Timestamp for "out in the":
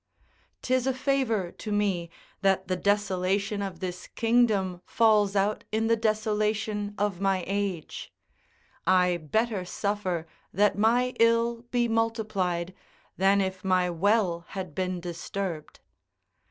5.35-5.95